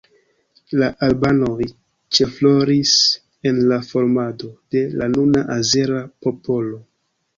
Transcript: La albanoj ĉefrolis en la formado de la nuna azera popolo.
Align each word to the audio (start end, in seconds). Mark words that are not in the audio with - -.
La 0.83 0.87
albanoj 1.07 1.67
ĉefrolis 2.19 2.95
en 3.51 3.61
la 3.73 3.79
formado 3.91 4.51
de 4.77 4.83
la 5.03 5.11
nuna 5.15 5.45
azera 5.61 6.01
popolo. 6.27 6.81